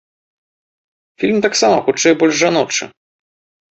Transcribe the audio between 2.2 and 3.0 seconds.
больш жаночы.